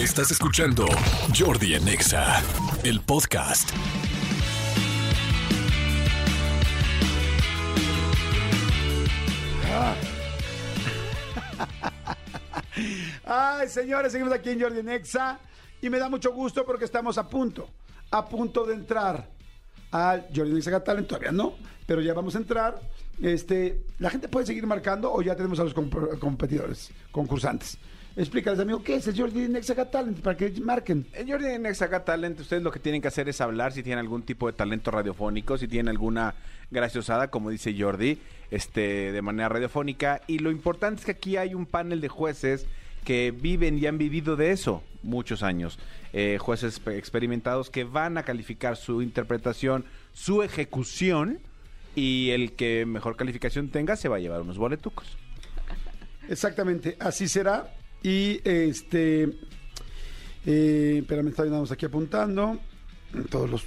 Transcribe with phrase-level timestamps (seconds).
[0.00, 0.86] Estás escuchando
[1.36, 2.42] Jordi en Exa,
[2.84, 3.70] el podcast.
[13.24, 15.38] Ay, señores, seguimos aquí en Jordi Nexa
[15.82, 17.68] y me da mucho gusto porque estamos a punto,
[18.10, 19.28] a punto de entrar
[19.90, 21.54] al Jordi Nexa Got Talent, todavía no,
[21.86, 22.80] pero ya vamos a entrar.
[23.20, 27.76] Este, la gente puede seguir marcando o ya tenemos a los comp- competidores, concursantes.
[28.16, 30.20] Explícales, amigo, ¿qué es el Jordi Nexa Got Talent?
[30.20, 31.06] Para que marquen.
[31.12, 34.22] En Jordi Exaca Talent, ustedes lo que tienen que hacer es hablar si tienen algún
[34.22, 36.34] tipo de talento radiofónico, si tienen alguna
[36.70, 38.18] graciosada, como dice Jordi,
[38.50, 40.20] este, de manera radiofónica.
[40.26, 42.66] Y lo importante es que aquí hay un panel de jueces
[43.04, 45.78] que viven y han vivido de eso muchos años.
[46.12, 51.38] Eh, jueces pe- experimentados que van a calificar su interpretación, su ejecución,
[51.94, 55.16] y el que mejor calificación tenga se va a llevar unos boletucos.
[56.28, 57.72] Exactamente, así será.
[58.02, 59.24] Y este,
[60.46, 62.58] eh, está estamos aquí apuntando
[63.28, 63.64] todos los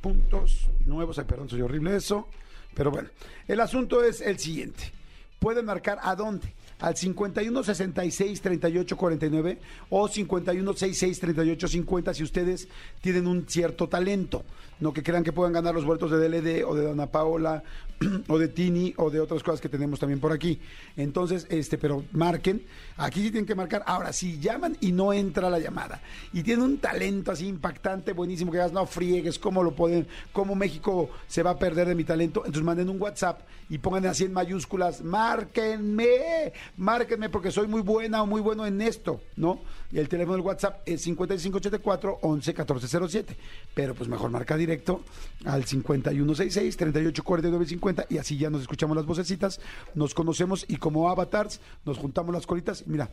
[0.00, 1.18] puntos nuevos.
[1.18, 2.28] Ay, perdón, soy horrible eso.
[2.74, 3.08] Pero bueno,
[3.48, 4.92] el asunto es el siguiente.
[5.38, 6.54] Pueden marcar a dónde.
[6.78, 9.58] Al 51 66 38 49
[9.90, 12.68] o 51 66 38 50 si ustedes
[13.00, 14.44] tienen un cierto talento.
[14.78, 17.62] No que crean que puedan ganar los boletos de DLD o de Dona Paola
[18.28, 20.60] o de Tini o de otras cosas que tenemos también por aquí.
[20.96, 22.62] Entonces, este, pero marquen.
[22.98, 23.82] Aquí sí tienen que marcar.
[23.86, 28.52] Ahora, si llaman y no entra la llamada y tienen un talento así impactante, buenísimo,
[28.52, 30.06] que digas, no friegues, ¿cómo lo pueden?
[30.32, 32.40] ¿Cómo México se va a perder de mi talento?
[32.40, 38.22] Entonces manden un WhatsApp y pongan así en mayúsculas, márquenme, márquenme porque soy muy buena
[38.22, 39.60] o muy bueno en esto, ¿no?
[39.90, 43.36] Y el teléfono del WhatsApp es 5584 11 1407.
[43.74, 45.02] Pero pues mejor marca directo
[45.44, 49.60] al 5166 3849 50 y así ya nos escuchamos las vocecitas,
[49.94, 53.10] nos conocemos y como avatars nos juntamos las colitas y mira,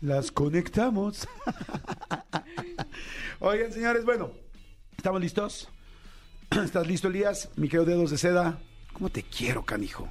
[0.00, 1.28] las conectamos.
[3.40, 4.30] Oigan, señores, bueno,
[4.96, 5.68] ¿estamos listos?
[6.50, 7.50] ¿Estás listo, Elías?
[7.56, 8.58] Mi querido dedos de seda.
[8.92, 10.10] ¿Cómo te quiero, canijo?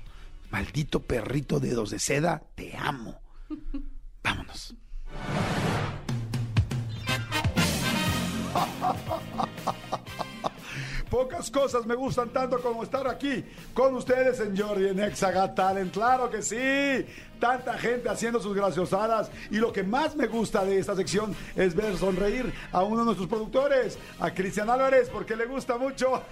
[0.52, 3.22] Maldito perrito dedos de seda, te amo.
[4.24, 4.76] Vámonos.
[11.12, 15.14] Pocas cosas me gustan tanto como estar aquí con ustedes en Jordi en
[15.54, 15.92] Talent.
[15.92, 17.06] Claro que sí.
[17.38, 19.30] Tanta gente haciendo sus graciosadas.
[19.50, 23.06] Y lo que más me gusta de esta sección es ver sonreír a uno de
[23.08, 26.24] nuestros productores, a Cristian Álvarez, porque le gusta mucho.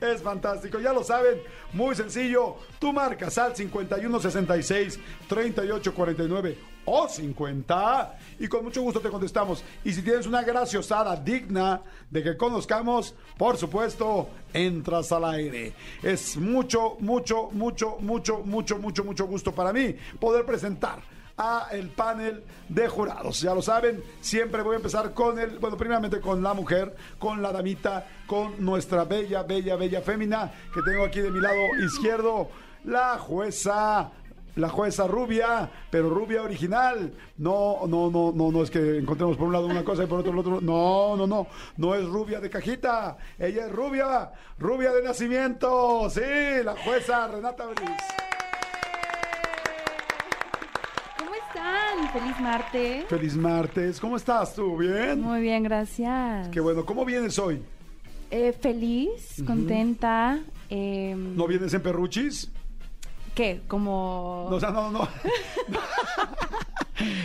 [0.00, 1.40] Es fantástico, ya lo saben,
[1.72, 2.56] muy sencillo.
[2.78, 4.98] Tú marcas al 5166
[5.28, 9.64] 3849 o 50 y con mucho gusto te contestamos.
[9.84, 15.72] Y si tienes una graciosada digna de que conozcamos, por supuesto, entras al aire.
[16.02, 21.00] Es mucho, mucho, mucho, mucho, mucho, mucho, mucho gusto para mí poder presentar
[21.36, 23.40] a el panel de jurados.
[23.40, 27.42] Ya lo saben, siempre voy a empezar con el, bueno, primeramente con la mujer, con
[27.42, 32.48] la damita, con nuestra bella, bella, bella fémina que tengo aquí de mi lado izquierdo,
[32.84, 34.12] la jueza.
[34.56, 37.12] La jueza rubia, pero rubia original.
[37.38, 40.20] No, no, no, no, no es que encontremos por un lado una cosa y por
[40.20, 40.60] otro el otro.
[40.60, 41.46] No, no, no.
[41.76, 43.16] No es rubia de cajita.
[43.38, 46.08] Ella es rubia, rubia de nacimiento.
[46.08, 46.20] Sí,
[46.64, 47.90] la jueza Renata Belis.
[51.18, 52.12] ¿Cómo están?
[52.12, 53.04] Feliz martes.
[53.06, 54.00] Feliz martes.
[54.00, 54.76] ¿Cómo estás tú?
[54.76, 55.20] ¿Bien?
[55.20, 56.48] Muy bien, gracias.
[56.50, 56.84] Qué bueno.
[56.84, 57.60] ¿Cómo vienes hoy?
[58.30, 60.38] Eh, feliz, contenta.
[60.70, 62.50] eh, ¿No vienes en perruchis?
[63.34, 63.62] ¿Qué?
[63.68, 64.46] Como...
[64.50, 65.08] No, o sea, no, no.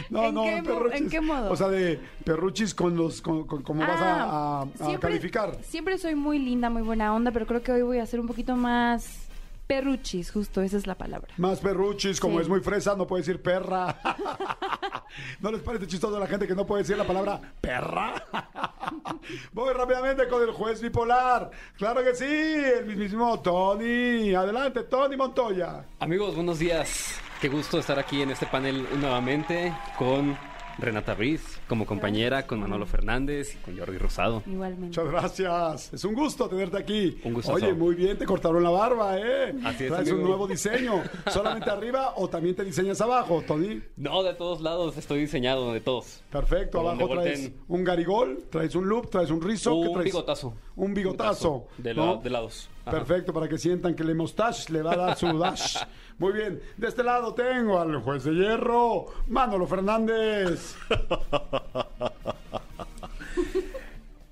[0.10, 1.02] No, ¿En no, qué perruchis.
[1.02, 1.52] en qué modo?
[1.52, 5.10] O sea, de perruchis con los, con, con- cómo vas a, a- Ah, a siempre-
[5.12, 5.58] calificar.
[5.62, 8.26] Siempre soy muy linda, muy buena onda, pero creo que hoy voy a ser un
[8.28, 9.28] poquito más
[9.68, 11.32] perruchis, justo, esa es la palabra.
[11.38, 12.42] Más perruchis, como Sí.
[12.44, 13.96] es muy fresa, no puede decir perra.
[15.40, 18.16] ¿No les parece chistoso a la gente que no puede decir la palabra perra?
[19.54, 21.52] Voy rápidamente con el juez bipolar.
[21.78, 24.34] Claro que sí, el mismísimo Tony.
[24.34, 25.86] Adelante, Tony Montoya.
[26.00, 27.20] Amigos, buenos días.
[27.42, 30.38] Qué gusto estar aquí en este panel nuevamente con
[30.82, 34.44] Renata Briz como compañera, con Manolo Fernández y con Jordi Rosado.
[34.46, 34.86] Igualmente.
[35.02, 35.94] Muchas gracias.
[35.94, 37.20] Es un gusto tenerte aquí.
[37.24, 37.56] Un gustazo.
[37.56, 39.54] Oye, muy bien, te cortaron la barba, ¿eh?
[39.64, 41.02] Así es, Traes un nuevo diseño.
[41.32, 43.82] ¿Solamente arriba o también te diseñas abajo, Tony?
[43.98, 46.22] No, de todos lados estoy diseñado, de todos.
[46.32, 47.56] Perfecto, abajo traes volteen.
[47.68, 49.72] un garigol, traes un loop, traes un rizo.
[49.82, 50.06] ¿qué Un traes?
[50.06, 50.54] bigotazo.
[50.76, 51.68] Un bigotazo.
[51.78, 52.16] De, ¿no?
[52.16, 52.70] la- de lados.
[52.92, 55.78] Perfecto, para que sientan que le mustache le va a dar su dash.
[56.18, 60.76] Muy bien, de este lado tengo al juez de hierro, Manolo Fernández.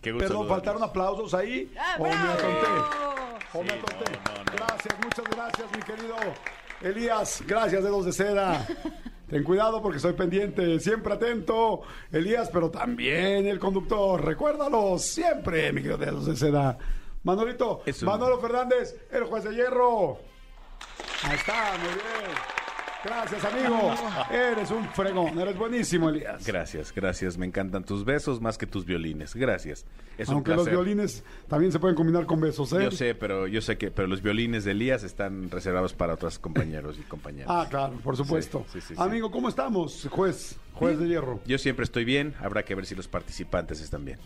[0.01, 0.48] Qué gusto Perdón, saludarlos.
[0.48, 1.71] faltaron aplausos ahí.
[1.80, 2.31] ¡Ah, ¿O me bravo!
[2.31, 2.68] atonté?
[3.54, 4.12] ¿O me Sí, atonté?
[4.12, 4.51] no, no, no.
[4.56, 6.15] Gracias, muchas gracias, mi querido
[6.81, 7.44] Elías.
[7.48, 8.65] Gracias, dedos de seda.
[9.30, 11.81] Ten cuidado porque estoy pendiente, siempre atento,
[12.13, 14.24] Elías, pero también el conductor.
[14.24, 16.77] Recuérdalo siempre, mi querido dedos de seda.
[17.27, 20.18] Manolito, Manolo Fernández, el juez de hierro.
[21.24, 22.38] Ahí está, muy bien.
[23.03, 23.94] Gracias, amigo.
[24.31, 26.47] Eres un fregón, eres buenísimo, Elías.
[26.47, 27.38] Gracias, gracias.
[27.38, 29.35] Me encantan tus besos más que tus violines.
[29.35, 29.85] Gracias.
[30.18, 32.85] Es Aunque un los violines también se pueden combinar con besos, ¿eh?
[32.85, 36.39] Yo sé, pero yo sé que pero los violines de Elías están reservados para otros
[36.39, 37.50] compañeros y compañeras.
[37.51, 38.63] Ah, claro, por supuesto.
[38.68, 39.01] Sí, sí, sí, sí.
[39.01, 40.56] Amigo, ¿cómo estamos, juez?
[40.75, 41.41] Juez de hierro.
[41.45, 44.18] Yo siempre estoy bien, habrá que ver si los participantes están bien.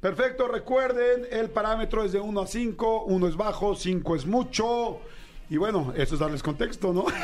[0.00, 5.00] Perfecto, recuerden, el parámetro es de 1 a 5, 1 es bajo, 5 es mucho.
[5.48, 7.06] Y bueno, eso es darles contexto, ¿no?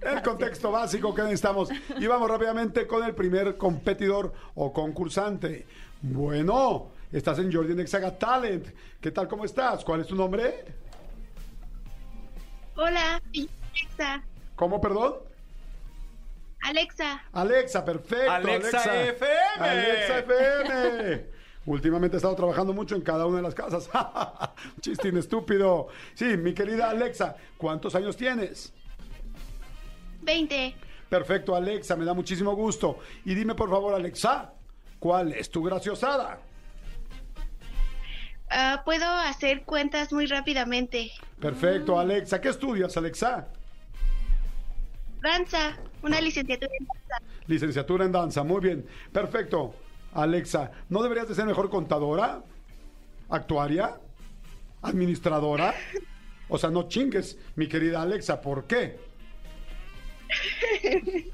[0.00, 1.70] El contexto básico que necesitamos.
[1.98, 5.66] Y vamos rápidamente con el primer competidor o concursante.
[6.02, 8.66] Bueno, estás en Jordi Nexaga Talent.
[9.00, 9.26] ¿Qué tal?
[9.26, 9.82] ¿Cómo estás?
[9.82, 10.66] ¿Cuál es tu nombre?
[12.76, 14.22] Hola, Alexa.
[14.56, 15.14] ¿Cómo, perdón?
[16.64, 18.30] Alexa, Alexa, perfecto.
[18.30, 19.28] Alexa FM.
[19.58, 21.26] Alexa FM.
[21.66, 23.90] Últimamente he estado trabajando mucho en cada una de las casas.
[24.80, 25.88] Chistín estúpido.
[26.14, 28.72] Sí, mi querida Alexa, ¿cuántos años tienes?
[30.22, 30.74] 20.
[31.10, 32.98] Perfecto, Alexa, me da muchísimo gusto.
[33.26, 34.52] Y dime, por favor, Alexa,
[34.98, 36.38] ¿cuál es tu graciosada?
[38.48, 41.10] Ah, Puedo hacer cuentas muy rápidamente.
[41.40, 42.40] Perfecto, Alexa.
[42.40, 43.48] ¿Qué estudias, Alexa?
[45.24, 47.22] Danza, una licenciatura en danza.
[47.46, 48.42] Licenciatura en danza.
[48.44, 48.86] Muy bien.
[49.10, 49.74] Perfecto,
[50.12, 50.70] Alexa.
[50.90, 52.42] ¿No deberías de ser mejor contadora?
[53.30, 53.98] ¿Actuaria?
[54.82, 55.74] ¿Administradora?
[56.50, 58.42] O sea, no chingues, mi querida Alexa.
[58.42, 58.98] ¿Por qué?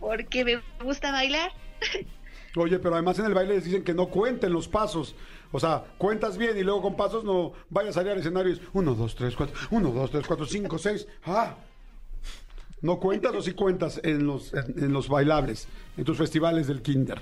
[0.00, 1.50] porque me gusta bailar.
[2.54, 5.16] Oye, pero además en el baile les dicen que no cuenten los pasos.
[5.50, 8.54] O sea, cuentas bien y luego con pasos no vayas a salir al escenario y
[8.54, 11.08] es 1, 2, 3, 4, 1, 2, 3, 4, 5, 6.
[11.24, 11.56] ¡Ah!
[12.86, 15.66] ¿No cuentas o sí cuentas en los, en, en los bailables,
[15.96, 17.18] en tus festivales del kinder?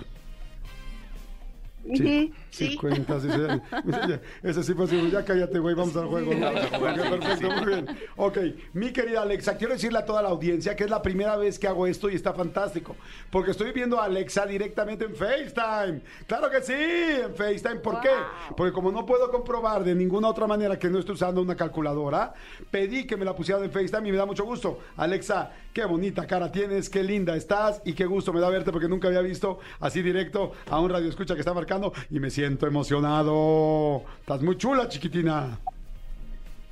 [1.85, 2.77] Sí, sí, sí.
[2.77, 3.25] cuentas.
[3.25, 6.33] Ese, ese sí fue así, ya cállate, güey, vamos al juego.
[6.35, 6.47] ¿no?
[6.47, 7.87] Vamos a jugar, Ok, sí, perfecto, muy bien.
[8.17, 8.39] Ok,
[8.73, 11.67] mi querida Alexa, quiero decirle a toda la audiencia que es la primera vez que
[11.67, 12.97] hago esto y está fantástico,
[13.31, 16.01] porque estoy viendo a Alexa directamente en FaceTime.
[16.27, 17.77] Claro que sí, en FaceTime.
[17.77, 18.11] ¿Por qué?
[18.57, 22.35] Porque como no puedo comprobar de ninguna otra manera que no esté usando una calculadora,
[22.71, 24.79] pedí que me la pusieran en FaceTime y me da mucho gusto.
[24.97, 28.89] Alexa, qué bonita cara tienes, qué linda estás y qué gusto me da verte porque
[28.89, 32.67] nunca había visto así directo a un radio escucha que está marcando y me siento
[32.67, 34.05] emocionado.
[34.21, 35.59] Estás muy chula, chiquitina.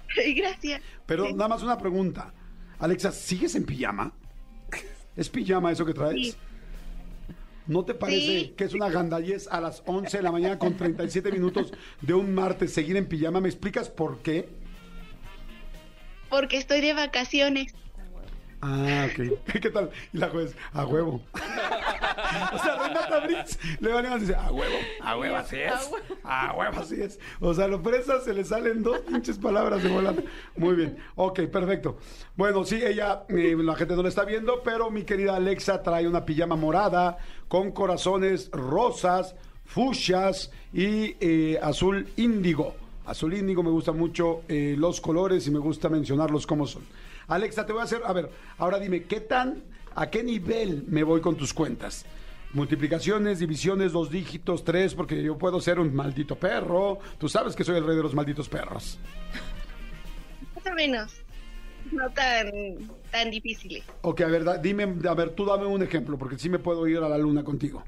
[0.37, 0.81] Gracias.
[1.05, 1.33] Pero Sí.
[1.35, 2.33] nada más una pregunta.
[2.79, 4.13] Alexa, ¿sigues en pijama?
[5.17, 6.15] ¿Es pijama eso que traes?
[6.15, 6.35] Sí.
[7.67, 8.55] ¿No te parece Sí.
[8.57, 12.35] que es una gandallez a las 11 de la mañana con 37 minutos de un
[12.35, 13.41] martes seguir en pijama?
[13.41, 14.49] ¿Me explicas por qué?
[16.31, 17.75] Porque estoy de vacaciones.
[18.65, 19.39] Ah, ok.
[19.61, 19.91] ¿Qué tal?
[20.13, 21.21] Y la juez, a huevo.
[21.35, 25.91] o sea, Renata Brits le van a decir, a huevo, a huevo, así es.
[26.23, 27.19] A huevo, así es.
[27.41, 30.25] O sea, a lo fresa se le salen dos pinches palabras de volante.
[30.57, 30.97] Muy bien.
[31.17, 31.99] Ok, perfecto.
[32.37, 36.07] Bueno, sí, ella, eh, la gente no la está viendo, pero mi querida Alexa trae
[36.07, 37.19] una pijama morada
[37.49, 42.77] con corazones rosas, fuchsias y eh, azul índigo.
[43.07, 46.85] Azul índigo me gustan mucho eh, los colores y me gusta mencionarlos como son.
[47.29, 49.63] Alexa, te voy a hacer, a ver, ahora dime, ¿qué tan,
[49.95, 52.05] a qué nivel me voy con tus cuentas?
[52.53, 56.99] Multiplicaciones, divisiones, dos dígitos, tres, porque yo puedo ser un maldito perro.
[57.19, 58.99] Tú sabes que soy el rey de los malditos perros.
[60.55, 61.15] Más o menos.
[61.91, 62.51] No tan,
[63.11, 63.85] tan difíciles.
[64.03, 66.87] Ok, a ver, da- dime, a ver, tú dame un ejemplo, porque sí me puedo
[66.87, 67.83] ir a la luna contigo.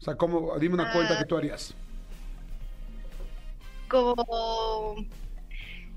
[0.00, 0.56] O sea, ¿cómo?
[0.58, 1.18] Dime una cuenta Ah.
[1.18, 1.74] que tú harías.
[3.88, 4.96] Como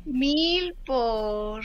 [0.06, 1.62] mil por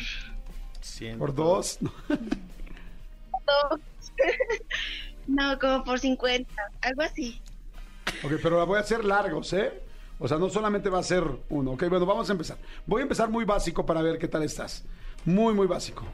[1.19, 1.79] Por dos.
[2.11, 3.81] dos.
[5.27, 6.51] no, como por 50.
[6.83, 7.41] Algo así.
[8.23, 9.83] Ok, pero la voy a hacer largos, ¿eh?
[10.19, 11.73] O sea, no solamente va a ser uno.
[11.73, 12.57] Ok, bueno, vamos a empezar.
[12.87, 14.85] Voy a empezar muy básico para ver qué tal estás.
[15.25, 16.05] Muy, muy básico.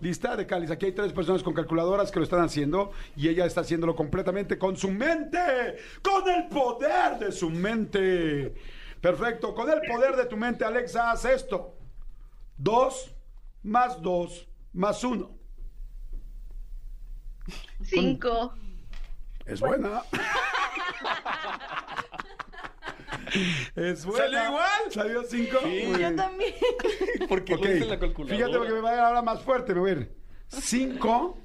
[0.00, 0.70] Lista de cáliz.
[0.70, 4.58] Aquí hay tres personas con calculadoras que lo están haciendo y ella está haciéndolo completamente
[4.58, 5.76] con su mente.
[6.02, 8.54] Con el poder de su mente.
[9.00, 9.54] Perfecto.
[9.54, 11.76] Con el poder de tu mente, Alexa, haz esto.
[12.56, 13.14] Dos
[13.64, 15.30] más dos más uno.
[17.82, 18.54] Cinco.
[19.46, 20.02] Es buena.
[23.76, 24.24] es buena.
[24.24, 24.82] ¿Salió igual?
[24.90, 25.60] ¿Salió cinco?
[25.62, 26.54] Muy Yo también.
[27.28, 28.36] Porque Ok, lo hice en la calculadora.
[28.36, 30.16] Fíjate porque me va a ir ahora más fuerte, me voy a ir.
[30.48, 31.38] 5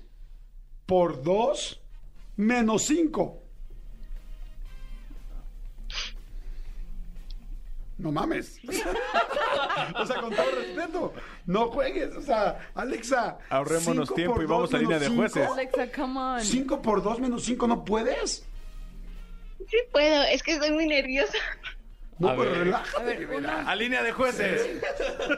[0.85, 1.81] por 2
[2.35, 3.43] menos 5.
[7.97, 8.59] No mames.
[9.95, 11.13] O sea, con todo respeto,
[11.45, 12.15] no juegues.
[12.15, 13.37] O sea, Alexa.
[13.49, 15.47] Ahorrémonos tiempo y vamos a línea de jueces.
[15.47, 16.41] Alexa, come on.
[16.41, 18.45] 5 por 2 menos 5, ¿no puedes?
[19.69, 21.37] Sí puedo, es que estoy muy nerviosa.
[22.17, 22.59] No, A pues ver.
[22.65, 22.99] relájate.
[23.01, 23.45] A ver.
[23.45, 24.81] A línea de jueces.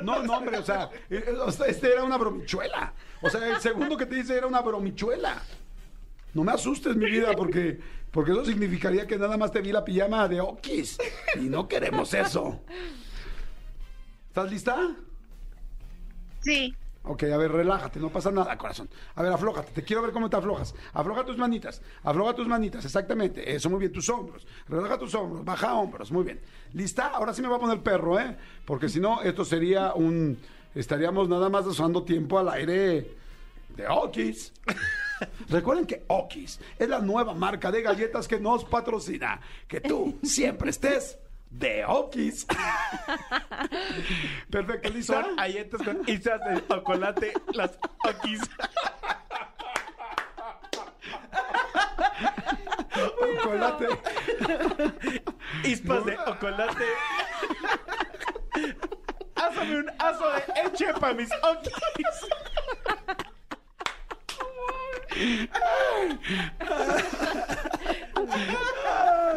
[0.01, 2.93] No, no, hombre, o sea, eh, eh, o sea, este era una bromichuela.
[3.21, 5.41] O sea, el segundo que te dice era una bromichuela.
[6.33, 7.77] No me asustes, mi vida, porque,
[8.09, 10.97] porque eso significaría que nada más te vi la pijama de Okis.
[11.35, 12.61] Y no queremos eso.
[14.31, 14.95] ¿Estás lista?
[16.39, 16.73] Sí,
[17.03, 18.87] Ok, a ver, relájate, no pasa nada, corazón.
[19.15, 20.73] A ver, aflójate, te quiero ver cómo te aflojas.
[20.93, 23.53] Afloja tus manitas, afloja tus manitas, exactamente.
[23.53, 24.47] Eso, muy bien, tus hombros.
[24.69, 26.39] Relaja tus hombros, baja hombros, muy bien.
[26.71, 27.07] ¿Lista?
[27.07, 28.37] Ahora sí me va a poner perro, ¿eh?
[28.63, 30.37] Porque si no, esto sería un...
[30.73, 33.17] Estaríamos nada más usando tiempo al aire
[33.75, 34.53] de Okis.
[35.49, 39.41] Recuerden que Okis es la nueva marca de galletas que nos patrocina.
[39.67, 41.17] Que tú siempre estés
[41.51, 42.47] de Okis.
[44.49, 45.23] Perfecto, ¿lista?
[45.23, 47.77] Son galletas con isas de chocolate, las
[48.07, 48.41] okis.
[53.43, 53.87] Chocolate.
[55.65, 56.85] Ispas de chocolate.
[59.35, 61.73] Hazme un aso de eche para mis okis.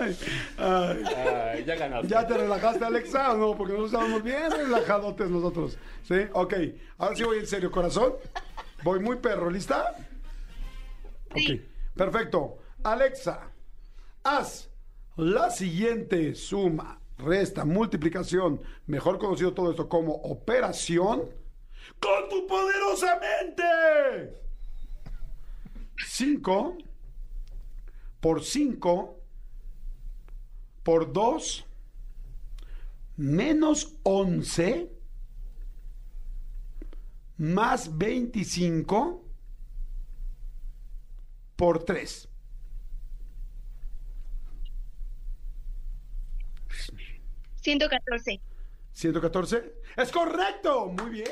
[0.01, 0.17] Ay,
[0.59, 1.05] ay.
[1.15, 2.09] Ay, ya ganaste.
[2.09, 3.57] ¿Ya te relajaste, Alexa, no?
[3.57, 5.79] Porque nosotros estábamos bien relajadotes nosotros.
[6.03, 6.17] ¿Sí?
[6.33, 6.55] Ok.
[6.99, 8.15] Ahora sí voy en serio, corazón.
[8.83, 9.51] Voy muy perro.
[9.51, 9.95] ¿Lista?
[11.35, 11.55] Sí.
[11.55, 11.61] Ok.
[11.97, 12.59] Perfecto.
[12.83, 13.51] Alexa,
[14.23, 14.69] haz
[15.17, 21.23] la siguiente suma, resta, multiplicación, mejor conocido todo esto como operación,
[22.01, 24.43] con tu poderosa mente.
[26.07, 26.79] 5
[28.21, 29.21] por 5
[30.85, 31.65] por 2
[33.17, 34.91] menos 11
[37.39, 39.25] más 25
[41.57, 42.29] por 3.
[47.65, 48.41] ciento catorce.
[48.93, 49.75] 114.
[49.97, 50.87] Es correcto.
[50.87, 51.27] Muy bien.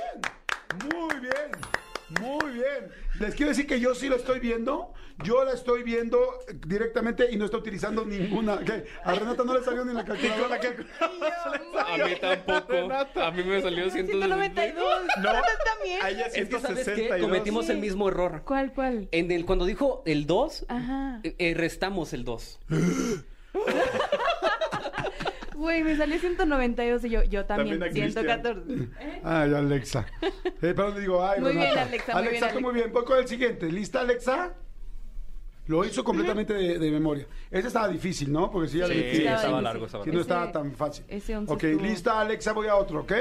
[0.90, 1.81] Muy bien.
[2.20, 2.90] Muy bien.
[3.20, 4.92] Les quiero decir que yo sí lo estoy viendo.
[5.24, 6.18] Yo la estoy viendo
[6.66, 8.58] directamente y no estoy utilizando ninguna.
[8.60, 8.86] ¿Qué?
[9.04, 10.56] A Renata no le salió ni la calculadora.
[11.86, 13.20] A mí tampoco.
[13.20, 14.84] A mí me salió 192.
[15.22, 15.30] No,
[15.64, 16.02] también.
[16.02, 16.94] a ella Es que, ¿sabes qué?
[16.94, 17.20] 162.
[17.20, 18.42] Cometimos el mismo error.
[18.44, 19.08] ¿Cuál, cuál?
[19.12, 21.20] En el, cuando dijo el 2, Ajá.
[21.22, 22.60] eh, eh, restamos el 2.
[25.62, 27.78] Güey, me salió 192 y yo, yo también.
[27.78, 28.88] También a 114.
[29.22, 30.06] Ay, Alexa.
[30.20, 31.78] Eh, pero le digo, ay, Muy bien.
[31.78, 32.92] Alexa, muy bien, tú muy bien.
[32.92, 33.70] Voy con el siguiente.
[33.70, 34.54] ¿Lista, Alexa?
[35.68, 37.28] Lo hizo completamente de, de memoria.
[37.48, 38.50] Ese estaba difícil, ¿no?
[38.50, 41.04] Porque si ya Sí, le estaba estaba largo, estaba Si no estaba tan fácil.
[41.06, 43.12] ese once ok, estuvo- lista, Alexa, voy a otro, ¿ok?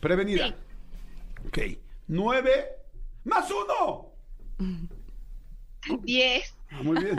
[0.00, 0.48] Prevenida.
[0.48, 0.54] Sí.
[1.46, 1.58] Ok.
[2.06, 2.68] Nueve
[3.24, 4.12] más uno.
[6.02, 6.54] Diez.
[6.70, 7.16] Ah, muy bien.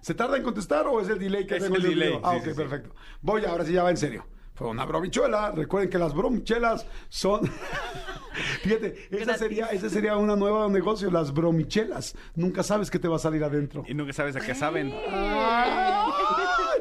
[0.00, 2.20] ¿Se tarda en contestar o es el delay que Es tengo el delay, video?
[2.22, 2.56] Ah, ok, sí, sí.
[2.56, 2.94] perfecto.
[3.20, 4.24] Voy, ahora sí ya va en serio.
[4.54, 5.50] Fue una bromichuela.
[5.50, 7.42] Recuerden que las bromichelas son.
[8.62, 12.14] Fíjate, esa sería, esa sería una nueva negocio, las bromichelas.
[12.34, 13.84] Nunca sabes qué te va a salir adentro.
[13.86, 14.94] Y nunca sabes a qué saben.
[15.10, 16.12] ¡Ay!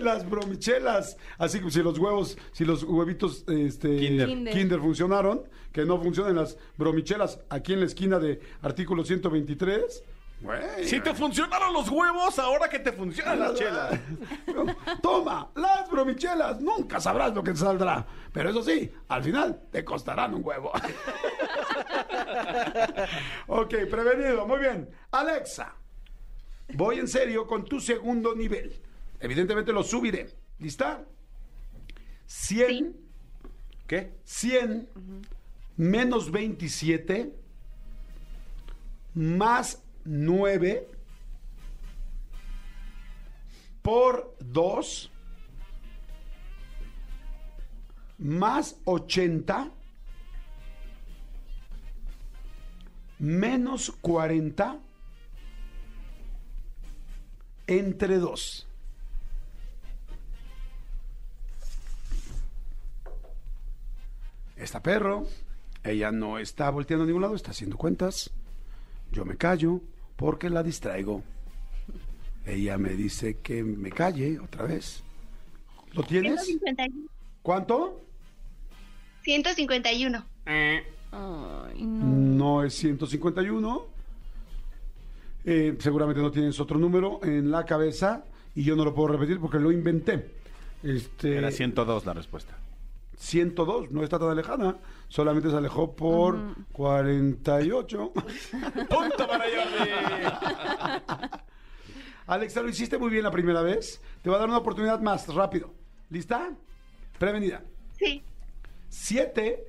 [0.02, 1.18] Las bromichelas.
[1.38, 4.28] Así que si los huevos, si los huevitos este, Kinder.
[4.28, 4.54] Kinder.
[4.54, 10.04] Kinder funcionaron, que no funcionan las bromichelas aquí en la esquina de artículo 123.
[10.42, 14.00] Güey, Si te funcionaron los huevos, ahora que te funcionan las chelas.
[15.02, 16.62] Toma, las bromichelas.
[16.62, 18.06] Nunca sabrás lo que te saldrá.
[18.32, 20.72] Pero eso sí, al final te costarán un huevo.
[23.48, 24.46] ok, prevenido.
[24.46, 24.90] Muy bien.
[25.12, 25.74] Alexa,
[26.74, 28.76] voy en serio con tu segundo nivel.
[29.20, 30.30] Evidentemente lo subiré.
[30.60, 31.04] ¿Lista?
[32.28, 32.96] 100, Sí.
[33.88, 34.14] ¿Qué?
[34.24, 34.90] 100
[35.78, 37.34] menos 27
[39.14, 40.88] más 9
[43.82, 45.12] por 2
[48.18, 49.72] más 80
[53.20, 54.80] menos 40
[57.68, 58.68] entre 2.
[64.56, 65.28] Está perro.
[65.84, 68.32] Ella no está volteando a ningún lado, está haciendo cuentas.
[69.12, 69.82] Yo me callo
[70.16, 71.24] porque la distraigo.
[72.46, 75.04] Ella me dice que me calle otra vez.
[75.94, 76.44] ¿Lo tienes?
[76.46, 77.10] 151.
[77.42, 78.02] ¿Cuánto?
[79.24, 80.26] 151.
[80.46, 80.84] Ay,
[81.82, 82.06] no.
[82.06, 83.88] No es 151.
[85.46, 89.40] Eh, seguramente no tienes otro número en la cabeza y yo no lo puedo repetir
[89.40, 90.32] porque lo inventé.
[90.84, 92.58] Este, Era 102 la respuesta.
[93.18, 96.38] 102, no está tan alejada, solamente se alejó por
[96.72, 98.14] 48.
[98.90, 99.90] ¡Punto para Jordi!
[102.28, 104.02] Alexa, lo hiciste muy bien la primera vez.
[104.22, 105.74] Te voy a dar una oportunidad más, rápido.
[106.10, 106.52] ¿Lista?
[107.20, 107.64] Prevenida.
[107.98, 108.24] Sí.
[108.90, 109.66] 7.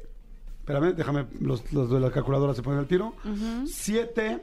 [0.60, 3.14] Espérame, déjame, los, los de la calculadora se ponen al tiro.
[3.66, 4.42] 7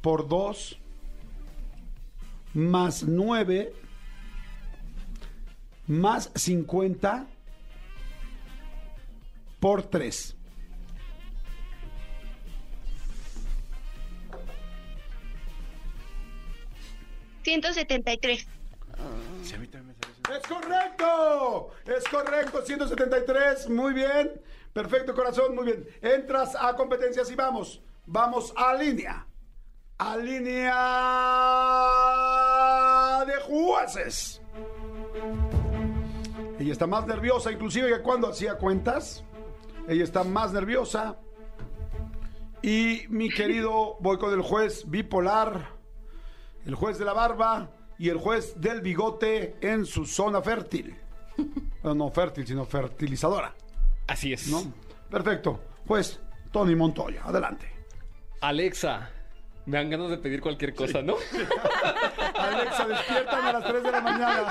[0.00, 0.78] por 2
[2.54, 3.74] más 9
[5.88, 7.26] más 50
[9.66, 10.36] por 3.
[17.42, 18.46] Ciento setenta y tres.
[20.30, 21.70] ¡Es correcto!
[21.84, 22.62] ¡Es correcto!
[22.64, 24.40] 173, muy bien.
[24.72, 25.84] Perfecto, corazón, muy bien.
[26.00, 27.82] Entras a competencias y vamos.
[28.06, 29.26] Vamos a línea.
[29.98, 30.74] A línea
[33.26, 34.40] de jueces.
[36.56, 39.24] Ella está más nerviosa, inclusive que cuando hacía cuentas.
[39.88, 41.16] Ella está más nerviosa.
[42.62, 45.70] Y mi querido, voy con el juez bipolar,
[46.64, 50.96] el juez de la barba y el juez del bigote en su zona fértil.
[51.84, 53.54] No, no fértil, sino fertilizadora.
[54.08, 54.48] Así es.
[54.48, 54.60] ¿No?
[55.08, 55.60] Perfecto.
[55.86, 56.18] Juez
[56.50, 57.70] Tony Montoya, adelante.
[58.40, 59.08] Alexa,
[59.66, 61.14] me dan ganas de pedir cualquier cosa, ¿no?
[62.38, 64.48] Alexa, despiértame a las 3 de la mañana.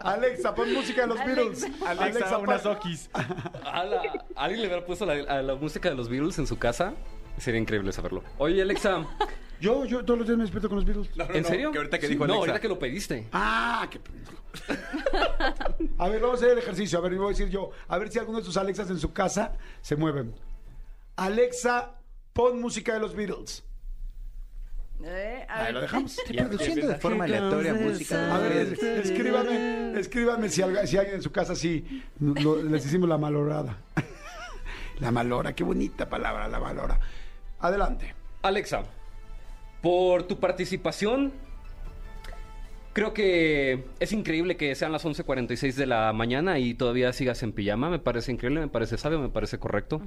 [0.00, 1.66] Alexa, pon música de los Beatles.
[1.86, 3.08] Alexa, unas pon- okis.
[3.70, 4.02] Ala,
[4.36, 6.94] ¿Alguien le hubiera puesto la, a la música de los Beatles en su casa?
[7.38, 8.22] Sería increíble saberlo.
[8.38, 9.06] Oye, Alexa,
[9.60, 11.10] Yo, yo todos los días me despierto con los Beatles.
[11.34, 11.70] ¿en serio?
[11.70, 12.50] que ahorita que Sí, dijo No, Alexa.
[12.52, 13.28] ahorita que lo pediste.
[13.32, 14.00] Ah, qué.
[15.98, 16.98] A ver, vamos a hacer el ejercicio.
[16.98, 17.70] A ver, voy a decir yo.
[17.86, 20.34] A ver si alguno de sus Alexas en su casa se mueven.
[21.16, 21.92] Alexa,
[22.32, 23.62] pon música de los Beatles.
[25.02, 25.74] Eh, a Ahí ver.
[25.74, 26.16] lo dejamos.
[26.28, 28.34] Reproduciendo de forma aleatoria música.
[28.34, 33.18] A ver, es- escríbame, escríbame si, alguien en su casa sí lo- les hicimos la
[33.18, 33.78] malorada.
[35.00, 37.00] La malora, qué bonita palabra, la malora.
[37.60, 38.14] Adelante.
[38.42, 38.82] Alexa,
[39.80, 41.32] por tu participación,
[42.92, 47.52] creo que es increíble que sean las 11.46 de la mañana y todavía sigas en
[47.52, 47.88] pijama.
[47.88, 50.02] Me parece increíble, me parece sabio, me parece correcto.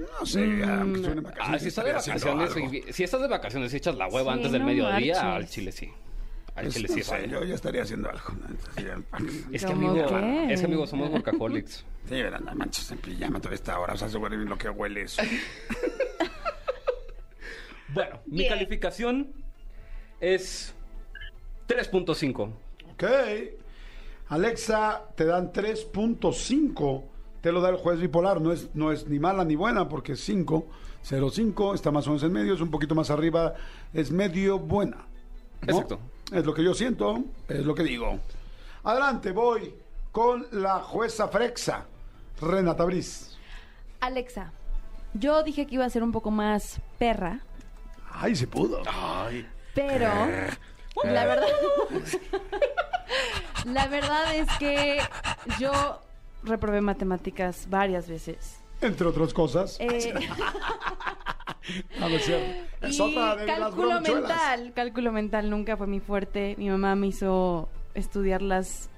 [0.00, 1.38] No sé, aunque estoy en vacaciones.
[1.38, 2.92] Ah, si estás de estaría haciendo vacaciones, algo.
[2.92, 5.18] si estás de vacaciones y echas la hueva Sí, antes del no mediodía, marches.
[5.18, 5.92] al chile sí.
[6.54, 7.02] Al Pues, chile no sí.
[7.02, 8.24] sé, yo ya estaría haciendo algo.
[8.40, 8.48] ¿no?
[8.48, 9.00] Entonces, ya-
[9.52, 10.52] Es que ¿Cómo amigo, qué?
[10.52, 11.84] es que amigo, somos workaholics.
[12.08, 12.40] Sí, ¿verdad?
[12.40, 13.94] no manches en pijama toda esta hora.
[13.94, 15.22] O sea, se huele bien lo que huele eso.
[17.92, 18.50] Bueno, mi Bien.
[18.50, 19.32] calificación
[20.20, 20.72] es
[21.66, 22.52] 3.5.
[22.92, 23.04] Ok.
[24.28, 27.04] Alexa, te dan 3.5.
[27.40, 28.40] Te lo da el juez bipolar.
[28.40, 30.66] No es, no es ni mala ni buena porque es 5.
[31.08, 31.74] 0.5.
[31.74, 32.54] Está más o menos en medio.
[32.54, 33.54] Es un poquito más arriba.
[33.94, 34.96] Es medio buena.
[35.62, 35.72] ¿no?
[35.72, 35.98] Exacto.
[36.32, 37.24] Es lo que yo siento.
[37.48, 38.18] Es lo que digo.
[38.84, 39.74] Adelante, voy
[40.12, 41.86] con la jueza Frexa.
[42.40, 43.36] Renata Briz.
[44.00, 44.52] Alexa,
[45.12, 47.40] yo dije que iba a ser un poco más perra,
[48.12, 48.82] Ay, se pudo.
[49.74, 50.08] pero
[51.04, 51.46] la verdad,
[53.66, 55.00] la verdad es que
[55.58, 56.00] yo
[56.44, 58.60] reprobé matemáticas varias veces.
[58.80, 59.76] Entre otras cosas.
[59.80, 60.14] Eh,
[62.00, 66.54] A ver, si es y otra de cálculo mental, cálculo mental nunca fue mi fuerte.
[66.58, 68.88] Mi mamá me hizo estudiar las,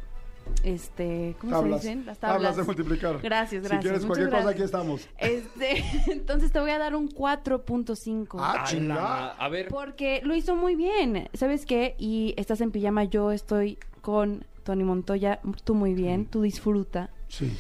[0.63, 1.83] este, ¿cómo Tablas.
[1.83, 2.07] se dicen?
[2.07, 2.57] Las Tablas tablas.
[2.57, 3.21] de multiplicar.
[3.21, 3.81] Gracias, Si gracias.
[3.83, 5.09] quieres muchas cualquier cosa, aquí estamos.
[5.19, 8.37] Este, entonces te voy a dar un 4.5.
[8.39, 8.95] Ah, A chinga.
[8.95, 11.29] la- A ver, Porque lo hizo muy bien.
[11.35, 11.97] ¿Sabes qué?
[11.99, 15.41] Y estás en pijama, yo estoy con Tony Montoya.
[15.65, 17.11] Tú muy bien, tú disfruta.
[17.33, 17.57] Sí.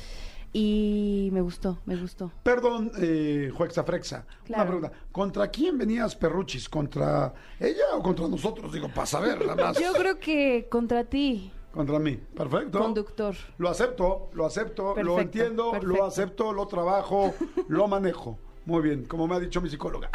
[0.52, 2.30] Y me gustó, me gustó.
[2.42, 4.26] Perdón, eh, Juexa Frexa.
[4.50, 4.92] Una pregunta.
[5.10, 6.68] ¿Contra quién venías, Perruchis?
[6.68, 8.70] ¿Contra ella o contra nosotros?
[8.70, 9.78] Digo, para saber, nada más.
[9.78, 12.16] Yo creo que contra ti, Contra mí.
[12.16, 12.80] Perfecto.
[12.80, 13.34] conductor.
[13.56, 17.34] Lo acepto, lo acepto, lo Perfecto, entiendo, lo acepto, lo trabajo,
[17.68, 18.38] lo manejo.
[18.66, 20.10] Muy bien, como me ha dicho mi psicóloga.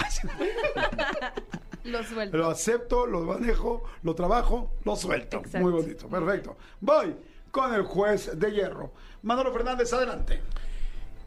[1.83, 2.37] Lo suelto.
[2.37, 5.37] Lo acepto, lo manejo, lo trabajo, lo suelto.
[5.37, 5.59] Exacto.
[5.59, 6.57] Muy bonito, perfecto.
[6.79, 7.15] Voy
[7.51, 8.91] con el juez de hierro.
[9.23, 10.41] Manolo Fernández, adelante.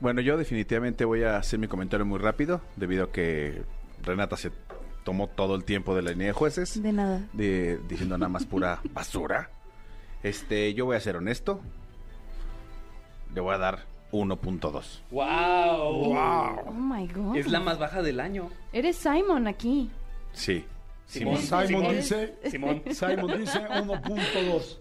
[0.01, 3.63] Bueno, yo definitivamente voy a hacer mi comentario muy rápido, debido a que
[4.03, 4.51] Renata se
[5.05, 7.21] tomó todo el tiempo de la línea de jueces, De nada.
[7.33, 9.51] de, diciendo nada más pura basura.
[10.23, 11.61] Este, yo voy a ser honesto.
[13.35, 15.01] Le voy a dar 1.2.
[15.11, 16.15] wow.
[16.67, 17.37] Oh my God.
[17.37, 18.51] Es la más baja del año.
[18.73, 19.91] Eres Simon aquí.
[20.33, 20.65] Sí.
[21.07, 21.39] Simón.
[21.39, 21.97] Simon Simón.
[21.97, 22.35] dice.
[22.51, 22.83] Simón.
[22.93, 24.79] Simon dice 1.2.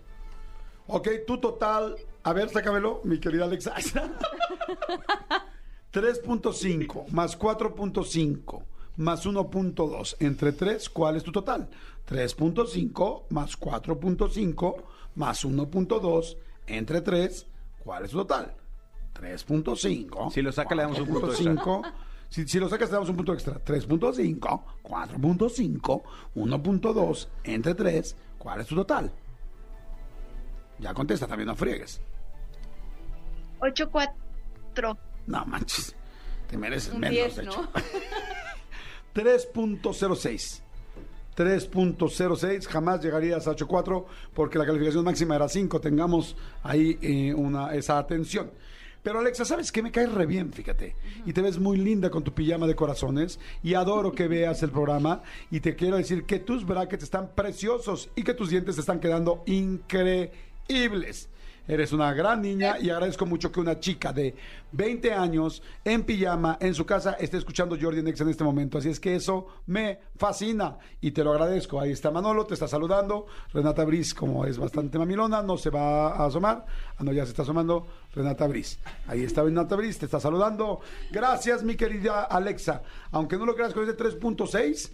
[0.90, 1.96] Ok, tu total.
[2.24, 3.76] A ver, sácamelo, mi querida Alexa.
[5.94, 8.64] 3.5 más 4.5
[8.98, 10.16] más 1.2.
[10.20, 11.70] Entre 3, ¿cuál es tu total?
[12.08, 14.76] 3.5 más 4.5
[15.16, 16.38] más 1.2.
[16.68, 17.46] Entre 3,
[17.84, 18.56] ¿cuál es tu total?
[19.14, 20.32] 3.5.
[20.32, 21.94] Si lo saca, le damos un punto 4.5.
[22.30, 23.64] Si, si lo sacas, te damos un punto extra.
[23.64, 24.40] 3.5,
[24.84, 26.04] 4.5,
[26.36, 28.16] 1.2, entre 3.
[28.38, 29.12] ¿Cuál es tu total?
[30.80, 32.02] Ya contesta, también no friegues.
[33.60, 34.98] 8, 4.
[35.28, 35.96] No manches.
[36.48, 37.62] Te mereces Un menos, 10, de hecho.
[37.62, 37.72] ¿no?
[39.14, 40.62] 3.06.
[41.36, 45.80] 3.06, jamás llegarías a 8.4 porque la calificación máxima era 5.
[45.80, 48.52] Tengamos ahí eh, una, esa atención.
[49.02, 49.82] Pero Alexa, ¿sabes qué?
[49.82, 50.96] Me caes re bien, fíjate.
[51.26, 53.40] Y te ves muy linda con tu pijama de corazones.
[53.64, 55.22] Y adoro que veas el programa.
[55.50, 59.00] Y te quiero decir que tus brackets están preciosos y que tus dientes te están
[59.00, 60.49] quedando increíbles.
[61.68, 64.36] Eres una gran niña y agradezco mucho que una chica de
[64.72, 68.78] 20 años en pijama en su casa esté escuchando Jordi Nex en este momento.
[68.78, 71.80] Así es que eso me fascina y te lo agradezco.
[71.82, 73.26] Ahí está Manolo, te está saludando.
[73.52, 76.66] Renata Briz, como es bastante mamilona, no se va a asomar.
[76.98, 78.78] Ah, no, ya se está asomando Renata Briz.
[79.08, 80.82] Ahí está Renata Briz, te está saludando.
[81.12, 82.84] Gracias, mi querida Alexa.
[83.12, 84.92] Aunque no lo creas con ese 3.6,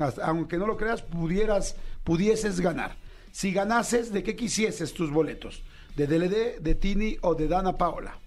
[0.00, 2.96] hasta- aunque no lo creas, pudieras, pudieses ganar.
[3.32, 5.62] Si ganases, ¿de qué quisieses tus boletos?
[5.96, 8.18] ¿De DLD, de Tini o de Dana Paola?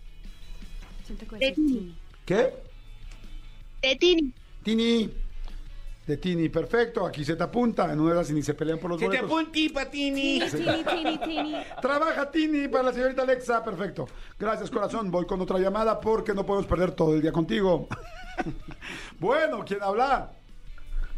[1.05, 1.67] Siento que decir Tini.
[1.67, 1.97] Tini.
[2.25, 2.53] ¿Qué?
[3.81, 4.33] De Tini.
[4.63, 5.13] Tini.
[6.05, 7.05] De Tini, perfecto.
[7.05, 7.91] Aquí se te apunta.
[7.91, 9.31] En una de las ni se pelean por los ¡Que te boletos.
[9.31, 10.41] apunti, Patini!
[10.49, 11.55] Tini, Tini, Tini.
[11.81, 13.63] Trabaja Tini para la señorita Alexa.
[13.63, 14.07] Perfecto.
[14.37, 15.11] Gracias, corazón.
[15.11, 17.87] Voy con otra llamada porque no podemos perder todo el día contigo.
[19.19, 20.31] bueno, ¿quién habla?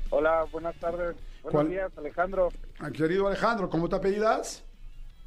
[0.09, 1.15] Hola, buenas tardes.
[1.41, 1.69] Buenos ¿Cuál?
[1.69, 2.49] días, Alejandro
[2.93, 4.63] Querido Alejandro, ¿cómo te apellidas?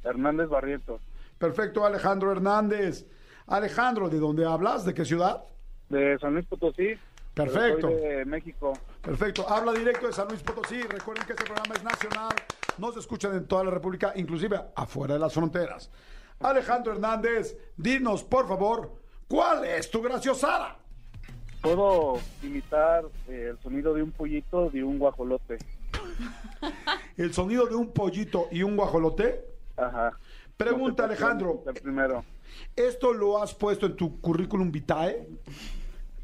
[0.05, 1.01] Hernández Barrientos,
[1.39, 3.07] Perfecto, Alejandro Hernández.
[3.47, 4.85] Alejandro, ¿de dónde hablas?
[4.85, 5.45] ¿De qué ciudad?
[5.89, 6.95] de San Luis Potosí.
[7.35, 7.89] Perfecto.
[7.89, 8.73] soy de México.
[9.03, 9.49] Perfecto.
[9.49, 10.81] Habla directo de San Luis Potosí.
[10.83, 12.35] Recuerden que este programa es nacional.
[12.79, 15.91] Nos escuchan en toda la República, inclusive afuera de las fronteras.
[16.41, 18.93] Alejandro Hernández, dinos, por favor,
[19.29, 20.77] ¿cuál es tu graciosada?
[21.63, 25.59] Puedo imitar eh, el sonido de un pollito de un guajolote.
[27.17, 29.45] ¿El sonido de un pollito y un guajolote?
[29.77, 30.13] Ajá.
[30.57, 31.63] Pregunta, No Alejandro.
[31.67, 32.25] El primero.
[32.75, 35.29] ¿Esto lo has puesto en tu currículum vitae?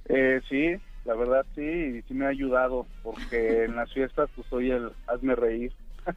[0.07, 0.75] Eh, sí,
[1.05, 4.91] la verdad sí, y sí me ha ayudado, porque en las fiestas pues soy el
[5.07, 5.73] hazme reír.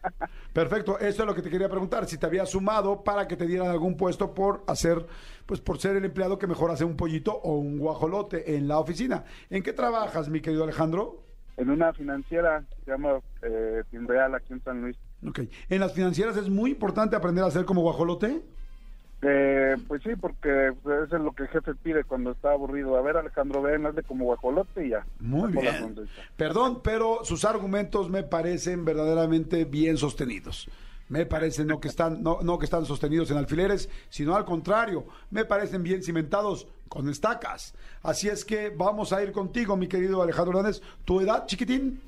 [0.53, 3.45] Perfecto, eso es lo que te quería preguntar, si te había sumado para que te
[3.45, 5.05] dieran algún puesto por hacer,
[5.45, 8.79] pues por ser el empleado que mejor hace un pollito o un guajolote en la
[8.79, 9.25] oficina.
[9.49, 11.24] ¿En qué trabajas, mi querido Alejandro?
[11.57, 14.97] En una financiera, se llama eh, Finreal, aquí en San Luis.
[15.25, 15.41] Ok.
[15.69, 18.41] En las financieras es muy importante aprender a hacer como guajolote.
[19.21, 22.97] Eh, pues sí, porque pues, eso es lo que el jefe pide cuando está aburrido.
[22.97, 25.05] A ver, Alejandro, ven, hazle como guajolote y ya.
[25.19, 25.95] Muy bien.
[26.35, 30.69] Perdón, pero sus argumentos me parecen verdaderamente bien sostenidos.
[31.07, 35.05] Me parecen no que están no, no que están sostenidos en alfileres, sino al contrario,
[35.29, 37.73] me parecen bien cimentados con estacas.
[38.03, 40.81] Así es que vamos a ir contigo, mi querido Alejandro Hernández.
[41.03, 42.01] ¿Tu edad, chiquitín?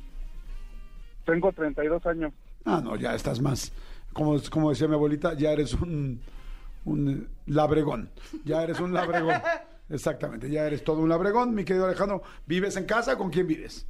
[1.25, 2.33] Tengo 32 años.
[2.65, 3.71] Ah, no, ya estás más.
[4.13, 6.21] Como, como decía mi abuelita, ya eres un,
[6.85, 8.09] un labregón.
[8.45, 9.35] Ya eres un labregón.
[9.89, 12.21] Exactamente, ya eres todo un labregón, mi querido Alejandro.
[12.45, 13.17] ¿Vives en casa?
[13.17, 13.85] ¿Con quién vives?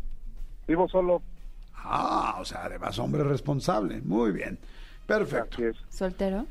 [0.68, 1.22] Vivo solo.
[1.74, 4.02] Ah, o sea, además hombre responsable.
[4.02, 4.60] Muy bien.
[5.06, 5.58] Perfecto.
[5.90, 6.46] ¿Soltero?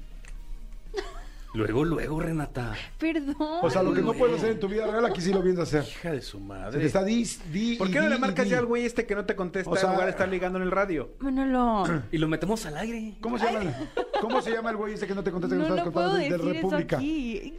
[1.57, 2.75] Luego, luego, Renata.
[2.99, 3.37] Perdón.
[3.63, 5.59] O sea, lo que no puedes hacer en tu vida real, aquí sí lo vienes
[5.61, 5.85] a hacer.
[5.85, 6.85] Hija de su Se te madre.
[6.87, 8.51] está dis, di, ¿Por qué no le marcas di.
[8.51, 10.59] ya al güey este que no te contesta O sea- en lugar de estar ligando
[10.59, 11.11] en el radio?
[11.21, 12.03] Manolo.
[12.13, 13.15] Y lo metemos al aire.
[13.23, 13.63] ¿Cómo se llama?
[13.63, 13.75] el-
[14.21, 16.07] ¿Cómo se llama el güey ese que no te contesta que No, no estás puedo
[16.11, 16.97] contando de, de decir eso República?
[16.99, 17.55] aquí.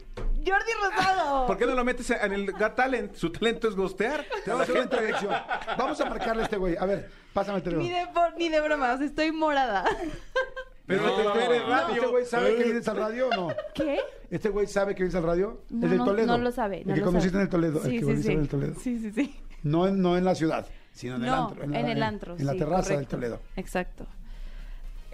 [0.46, 1.46] Jordi Rosado.
[1.48, 3.14] ¿Por qué no lo metes en el Got Talent?
[3.16, 4.24] Su talento es gostear.
[4.44, 5.34] Te vamos a hacer una introducción.
[5.76, 6.76] Vamos a marcarle a este güey.
[6.76, 7.88] A ver, pásame el teléfono.
[7.88, 9.84] Ni de, por- ni de bromas, estoy morada.
[10.88, 11.32] Pero No.
[11.34, 11.94] te eres radio.
[11.94, 13.54] ¿Este güey sabe que vienes al radio o no?
[13.74, 13.98] ¿Qué?
[14.30, 15.62] ¿Este güey sabe que vienes al radio?
[15.70, 16.26] No, el del Toledo.
[16.26, 16.82] no lo sabe.
[16.84, 17.42] El que conociste sabe.
[17.42, 17.80] en el Toledo.
[17.84, 18.34] Sí, el que sí, conociste sí.
[18.34, 18.74] en el Toledo.
[18.80, 19.40] Sí, sí, sí.
[19.62, 21.62] No, en, no en la ciudad, sino en el no, antro.
[21.64, 22.36] en, la- el antro.
[22.36, 23.06] En la sí, terraza del.
[23.06, 23.40] Toledo.
[23.56, 24.06] Exacto.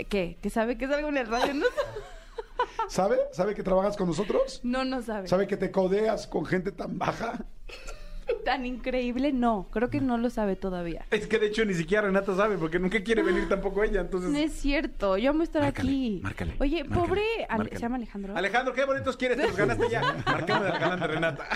[0.08, 0.38] ¿Qué?
[0.40, 1.54] ¿Que sabe que es algo en el radio?
[1.54, 1.66] No,
[2.88, 3.18] ¿Sabe?
[3.32, 4.60] ¿Sabe que trabajas con nosotros?
[4.62, 5.28] no, no sabe.
[5.28, 7.44] ¿Sabe que te codeas con gente tan baja?
[8.44, 9.68] Tan increíble, no.
[9.70, 11.06] Creo que no lo sabe todavía.
[11.10, 14.00] Es que de hecho ni siquiera Renata sabe porque nunca quiere venir tampoco ella.
[14.00, 14.30] Entonces.
[14.30, 15.16] No es cierto.
[15.16, 16.20] Yo amo estar Márcale, aquí.
[16.22, 17.22] márcale, Oye, márcale, pobre...
[17.48, 17.70] Ale-.
[17.70, 18.36] ¿Se llama Alejandro?
[18.36, 19.38] Alejandro, ¿qué boletos quieres?
[19.38, 20.00] Te los ganaste ya.
[20.26, 21.48] Marcame al galán de Renata.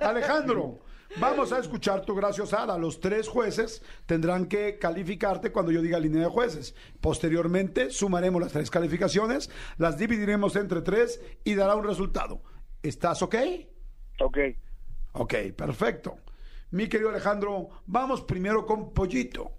[0.00, 0.78] Alejandro,
[1.18, 2.78] vamos a escuchar tu graciosada.
[2.78, 6.74] Los tres jueces tendrán que calificarte cuando yo diga línea de jueces.
[7.00, 12.42] Posteriormente sumaremos las tres calificaciones, las dividiremos entre tres y dará un resultado.
[12.82, 13.34] ¿Estás ok?
[14.20, 14.38] Ok.
[15.12, 16.18] Ok, perfecto.
[16.70, 19.52] Mi querido Alejandro, vamos primero con Pollito.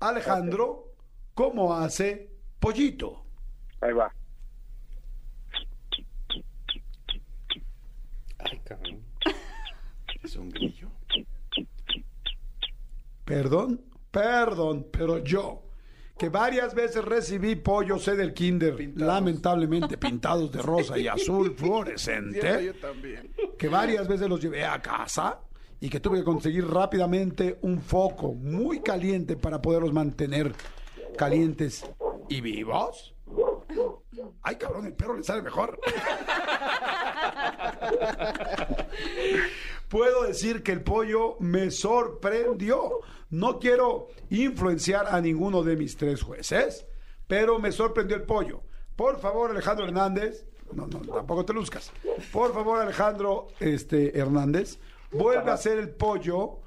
[0.00, 0.94] Alejandro,
[1.34, 3.24] ¿cómo hace Pollito?
[3.80, 4.12] Ahí va.
[8.38, 9.02] Ay, cabrón.
[10.22, 10.88] Es un grillo.
[13.24, 13.80] Perdón,
[14.12, 15.64] perdón, pero yo,
[16.22, 22.74] que varias veces recibí pollos C del kinder, lamentablemente pintados de rosa y azul fluorescente,
[22.74, 23.34] también.
[23.58, 25.40] que varias veces los llevé a casa
[25.80, 30.54] y que tuve que conseguir rápidamente un foco muy caliente para poderlos mantener
[31.18, 31.84] calientes
[32.28, 33.16] y vivos.
[34.42, 35.80] Ay, cabrón, el perro le sale mejor.
[39.92, 43.00] Puedo decir que el pollo me sorprendió.
[43.28, 46.86] No quiero influenciar a ninguno de mis tres jueces,
[47.26, 48.62] pero me sorprendió el pollo.
[48.96, 50.46] Por favor, Alejandro Hernández.
[50.72, 51.92] No, no, tampoco te luzcas.
[52.32, 54.78] Por favor, Alejandro este, Hernández,
[55.10, 56.60] vuelve a hacer el pollo,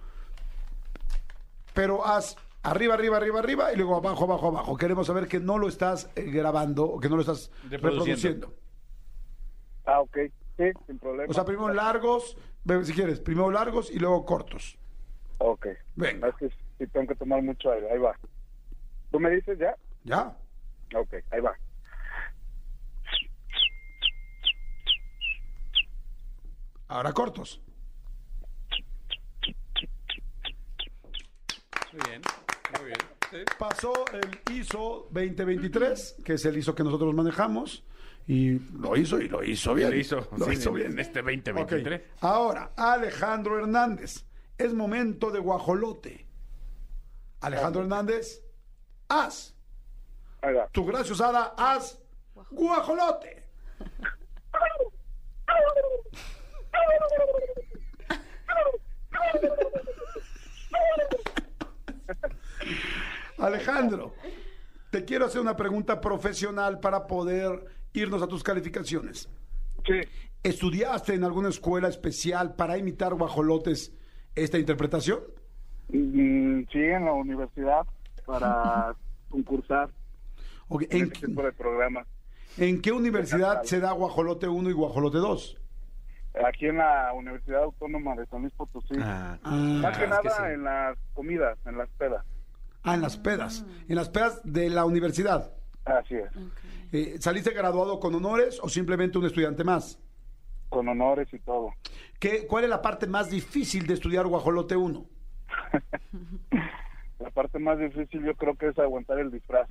[1.73, 4.77] pero haz arriba, arriba, arriba, arriba y luego abajo, abajo, abajo.
[4.77, 8.53] Queremos saber que no lo estás eh, grabando o que no lo estás Reproduciendo.
[9.83, 10.15] Ah, ok.
[10.57, 11.25] Sí, sin problema.
[11.27, 12.37] O sea, primero largos,
[12.83, 14.77] si quieres, primero largos y luego cortos.
[15.37, 15.67] Ok.
[15.95, 16.29] Venga.
[16.29, 17.91] Es que sí tengo que tomar mucho aire.
[17.91, 18.15] Ahí va.
[19.11, 19.75] ¿Tú me dices ya?
[20.03, 20.37] ¿Ya?
[20.95, 21.53] Ok, ahí va.
[26.87, 27.61] Ahora cortos.
[31.93, 32.21] Muy bien,
[32.77, 32.97] muy bien.
[33.57, 37.84] Pasó el ISO 2023, que es el ISO que nosotros manejamos,
[38.27, 39.91] y lo hizo y lo hizo bien.
[39.91, 40.91] Lo hizo, Lo sí, hizo en- bien.
[40.93, 41.27] en este Ok.
[41.27, 42.01] 2023.
[42.21, 44.25] Ahora, Alejandro Hernández.
[44.57, 46.25] Es momento de guajolote.
[47.41, 48.41] Alejandro Hernández,
[49.09, 49.53] haz.
[50.71, 51.99] Tu gracia usada, haz
[52.51, 53.43] guajolote.
[63.37, 64.13] Alejandro,
[64.91, 69.29] te quiero hacer una pregunta profesional para poder irnos a tus calificaciones.
[69.85, 70.01] Sí.
[70.43, 73.93] ¿Estudiaste en alguna escuela especial para imitar guajolotes
[74.35, 75.19] esta interpretación?
[75.89, 77.85] Mm, sí, en la universidad
[78.25, 78.95] para
[79.29, 79.89] concursar
[80.69, 82.07] en ¿En, este tipo de programas.
[82.57, 85.57] en qué universidad se da guajolote 1 y guajolote 2?
[86.45, 88.95] Aquí en la Universidad Autónoma de San Luis Potosí.
[88.99, 90.35] Ah, Más que nada que sí.
[90.53, 92.25] en las comidas, en las pedas.
[92.83, 93.65] Ah, en las pedas.
[93.87, 95.53] En las pedas de la universidad.
[95.85, 96.29] Así es.
[96.91, 99.99] Eh, ¿Saliste graduado con honores o simplemente un estudiante más?
[100.69, 101.73] Con honores y todo.
[102.19, 105.05] ¿Qué, ¿Cuál es la parte más difícil de estudiar guajolote 1?
[107.19, 109.69] La parte más difícil yo creo que es aguantar el disfraz.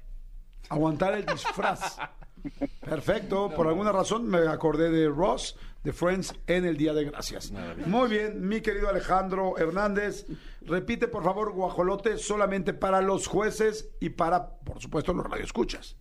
[0.71, 1.99] Aguantar el disfraz.
[2.81, 3.51] Perfecto.
[3.55, 7.53] Por alguna razón me acordé de Ross, de Friends, en el Día de Gracias.
[7.87, 10.27] Muy bien, mi querido Alejandro Hernández.
[10.63, 15.97] Repite, por favor, guajolote solamente para los jueces y para, por supuesto, los radioescuchas.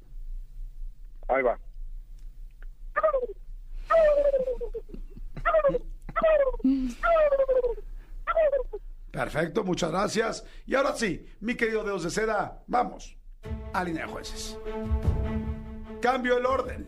[1.27, 1.57] Ahí va.
[9.11, 10.45] Perfecto, muchas gracias.
[10.65, 13.15] Y ahora sí, mi querido Dedos de Seda, vamos
[13.73, 14.57] a línea de jueces.
[16.01, 16.87] Cambio el orden.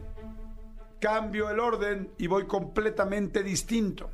[0.99, 4.09] Cambio el orden y voy completamente distinto.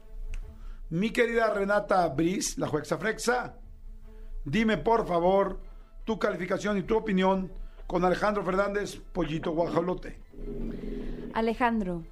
[0.90, 3.56] Mi querida Renata Briz, la jueza Frexa,
[4.44, 5.62] dime por favor
[6.04, 7.52] tu calificación y tu opinión
[7.92, 10.18] con Alejandro Fernández, Pollito Guajolote.
[11.34, 12.04] Alejandro.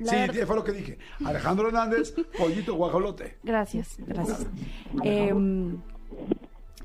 [0.00, 0.96] Sí, fue lo que dije.
[1.22, 3.36] Alejandro Hernández, Pollito Guajolote.
[3.42, 4.46] Gracias, gracias.
[5.04, 5.76] Em,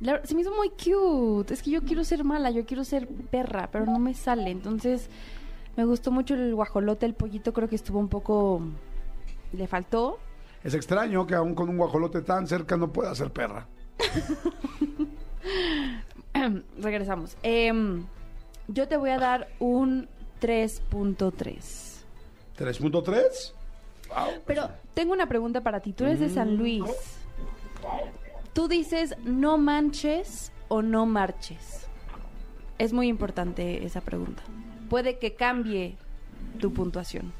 [0.01, 1.53] la- se me hizo muy cute.
[1.53, 4.51] Es que yo quiero ser mala, yo quiero ser perra, pero no me sale.
[4.51, 5.09] Entonces,
[5.77, 8.61] me gustó mucho el guajolote, el pollito creo que estuvo un poco...
[9.53, 10.19] Le faltó.
[10.65, 13.67] Es extraño que aún con un guajolote tan cerca no pueda ser perra.
[16.81, 17.37] Regresamos.
[17.41, 18.03] Em,
[18.67, 20.07] yo te voy a dar un
[20.41, 22.03] 3.3.
[22.57, 23.53] 3.3.
[24.45, 25.93] Pero tengo una pregunta para ti.
[25.93, 26.83] Tú eres de San Luis.
[28.53, 31.87] Tú dices no manches o no marches.
[32.77, 34.43] Es muy importante esa pregunta.
[34.89, 35.97] Puede que cambie
[36.59, 37.33] tu puntuación.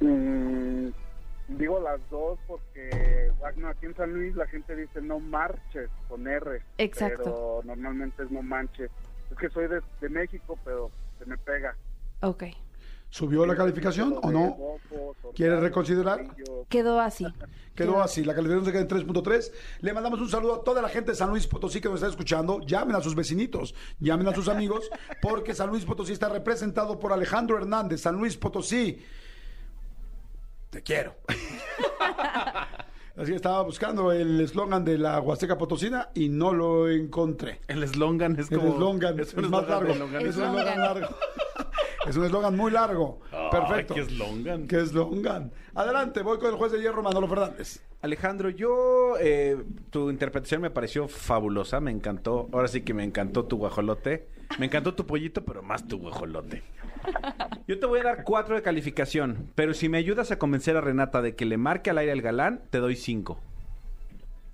[0.00, 0.88] Mm,
[1.48, 6.26] digo las dos porque bueno, aquí en San Luis la gente dice no marches con
[6.26, 6.62] R.
[6.78, 7.22] Exacto.
[7.24, 8.90] Pero normalmente es no manches.
[9.30, 11.74] Es que soy de, de México, pero se me pega.
[12.20, 12.44] Ok.
[13.10, 14.56] ¿Subió la calificación o no?
[15.34, 16.26] ¿Quieres reconsiderar?
[16.68, 17.26] Quedó así.
[17.74, 19.52] Quedó así, la calificación se queda en 3.3.
[19.80, 22.08] Le mandamos un saludo a toda la gente de San Luis Potosí que nos está
[22.08, 22.60] escuchando.
[22.60, 24.90] Llamen a sus vecinitos, llamen a sus amigos,
[25.22, 28.02] porque San Luis Potosí está representado por Alejandro Hernández.
[28.02, 29.02] San Luis Potosí,
[30.68, 31.14] te quiero.
[33.18, 37.60] Así que estaba buscando el eslogan de la Huasteca Potosina y no lo encontré.
[37.66, 38.72] El eslogan es El como...
[38.74, 39.92] eslogan es es, más largo.
[39.92, 40.00] Es
[40.36, 40.78] un Eslogan.
[40.78, 41.08] largo.
[42.08, 43.20] Es un eslogan muy largo.
[43.50, 43.94] Perfecto.
[43.94, 44.66] qué eslogan.
[44.66, 45.52] ¿Qué eslogan?
[45.74, 47.80] Adelante, voy con el juez de hierro, Manolo Fernández.
[48.00, 52.48] Alejandro, yo eh, tu interpretación me pareció fabulosa, me encantó.
[52.52, 54.26] Ahora sí que me encantó tu guajolote.
[54.58, 56.62] Me encantó tu pollito, pero más tu guajolote.
[57.66, 60.80] Yo te voy a dar cuatro de calificación, pero si me ayudas a convencer a
[60.80, 63.38] Renata de que le marque al aire al galán, te doy cinco.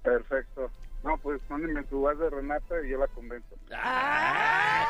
[0.02, 0.70] Perfecto.
[1.04, 3.54] No, pues mándenme su base de Renata y yo la convenzo.
[3.70, 4.86] Nada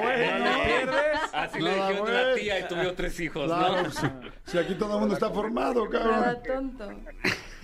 [0.00, 0.38] bueno.
[0.38, 1.20] ¿No pierdes?
[1.34, 3.90] Así le Nada dijeron a la tía y tuvo tres hijos, Claro, ¿no?
[3.90, 4.06] si,
[4.46, 6.76] si aquí todo el mundo está formado, Nada cabrón.
[6.76, 6.88] tonto.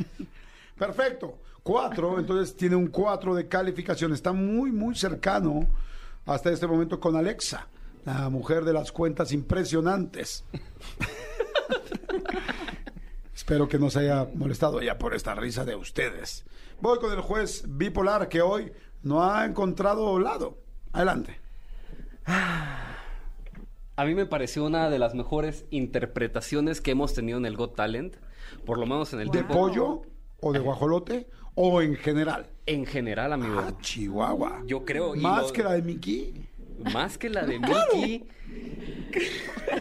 [0.78, 1.38] Perfecto.
[1.62, 4.12] Cuatro, entonces tiene un cuatro de calificación.
[4.12, 5.66] Está muy, muy cercano
[6.26, 7.66] hasta este momento con Alexa,
[8.04, 10.44] la mujer de las cuentas impresionantes.
[13.34, 16.44] Espero que no se haya molestado ella por esta risa de ustedes.
[16.80, 20.58] Voy con el juez bipolar que hoy no ha encontrado lado.
[20.92, 21.38] Adelante.
[23.98, 27.76] A mí me pareció una de las mejores interpretaciones que hemos tenido en el Got
[27.76, 28.16] Talent,
[28.64, 29.54] por lo menos en el ¿De tiempo.
[29.54, 30.02] pollo
[30.40, 32.50] o de guajolote o en general?
[32.66, 33.58] En general, amigo.
[33.60, 34.62] Ah, Chihuahua.
[34.66, 36.46] Yo creo, y Más lo- que la de Mickey.
[36.92, 37.58] Más que la de
[37.94, 38.28] Mickey.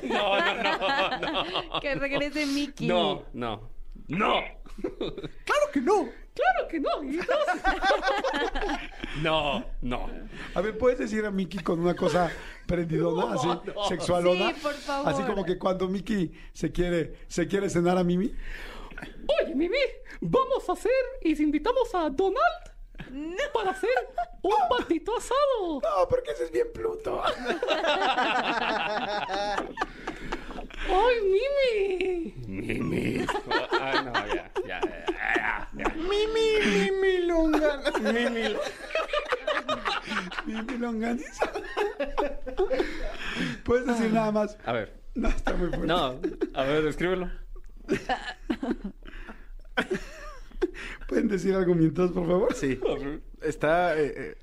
[0.03, 1.79] no, no, no, no.
[1.81, 2.87] Que regrese Mickey.
[2.87, 3.69] No, no.
[4.07, 4.33] No.
[4.81, 6.07] Claro que no.
[6.35, 7.37] Claro que no, hijitos.
[9.21, 10.09] No, no.
[10.55, 12.29] A ver, ¿puedes decir a Mickey con una cosa
[12.67, 13.83] prendidona, así, no.
[13.87, 14.53] sexualona?
[14.53, 15.09] Sí, por favor.
[15.09, 18.35] Así como que cuando Mickey se quiere, se quiere cenar a Mimi.
[19.41, 19.77] Oye, Mimi,
[20.19, 22.75] vamos a hacer y si invitamos a Donald
[23.53, 23.89] para hacer
[24.41, 25.79] un patito asado.
[25.81, 27.21] No, porque ese es bien Pluto.
[30.87, 32.33] ¡Ay, Mimi!
[32.47, 33.25] Mimi.
[33.81, 34.81] Ay, no, ya, ya,
[36.15, 36.27] ya.
[36.33, 37.99] Mimi, Mimi Longaniza.
[38.13, 38.55] Mimi,
[40.45, 41.51] Mimi Longaniza.
[43.63, 44.57] ¿Puedes decir nada más?
[44.65, 44.93] A ver.
[45.15, 45.87] No, está muy fuerte.
[45.87, 46.19] No,
[46.53, 47.29] a ver, escríbelo.
[51.07, 52.53] ¿Pueden decir algo mientras, por favor?
[52.55, 52.79] Sí.
[53.41, 54.35] Está, eh, eh,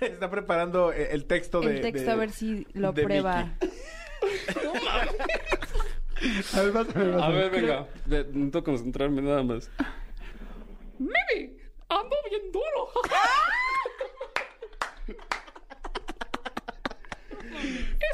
[0.00, 1.76] está preparando eh, el texto de.
[1.76, 3.52] El texto, de- a ver si lo prueba.
[6.54, 7.34] A ver, vas, vas, A vas.
[7.34, 7.86] ver, venga.
[8.06, 9.70] De- Necesito concentrarme nada más.
[10.98, 11.56] ¡Mimi!
[11.88, 12.90] ¡Ando bien duro!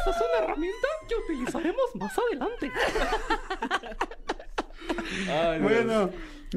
[0.01, 2.71] Esa es una herramienta que utilizaremos más adelante.
[5.31, 5.61] Ay.
[5.61, 6.11] Bueno,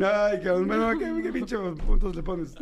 [0.05, 2.55] ay, cabrón, bueno, ¿qué, qué pinche puntos le pones?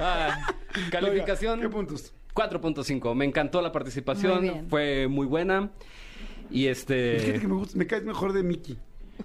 [0.00, 0.52] Ah,
[0.90, 1.60] calificación.
[1.60, 2.12] ¿Qué puntos?
[2.34, 3.14] 4.5.
[3.14, 4.42] Me encantó la Muy participación.
[4.42, 4.68] bien.
[4.68, 5.70] Fue muy buena.
[6.50, 7.38] Y este.
[7.40, 8.78] que me, gusta- me caes mejor de Mickey.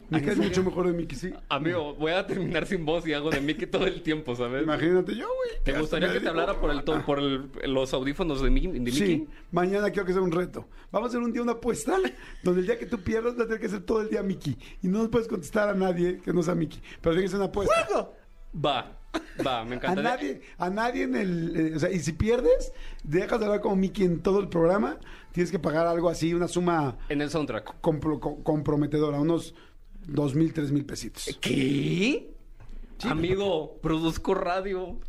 [0.09, 1.33] Me caes mucho mejor de Mickey, sí.
[1.49, 4.63] Amigo, voy a terminar sin voz y hago de Mickey todo el tiempo, ¿sabes?
[4.63, 5.63] Imagínate yo, güey.
[5.63, 8.71] ¿Te gustaría que te digo, hablara por el por el- los audífonos de Mickey?
[8.71, 8.93] de Mickey?
[8.93, 10.67] Sí, mañana quiero que sea un reto.
[10.91, 11.97] Vamos a hacer un día una apuesta
[12.43, 14.57] donde el día que tú pierdas va a tener que ser todo el día Mickey.
[14.83, 16.81] Y no puedes contestar a nadie que no sea Mickey.
[17.01, 18.09] Pero tiene que ser una apuesta.
[18.53, 18.97] Va,
[19.45, 20.03] va, me A encantaría.
[20.03, 21.55] nadie, a nadie en el...
[21.55, 22.73] eh, o sea, y si pierdes,
[23.03, 24.97] dejas de hablar como Mickey en todo el programa,
[25.31, 27.79] tienes que pagar algo así, una suma En el soundtrack.
[27.81, 29.55] compro- co- comprometedora, unos
[30.07, 31.37] dos mil, tres mil pesitos.
[31.41, 32.31] ¿Qué?
[33.03, 34.99] Amigo, produzco radio.